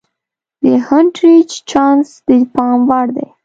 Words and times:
د 0.63 0.65
هونټریج 0.87 1.49
چانس 1.69 2.07
د 2.27 2.29
پام 2.53 2.79
وړ 2.89 3.07
دی. 3.17 3.27